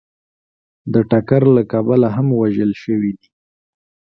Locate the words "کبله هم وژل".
1.71-2.71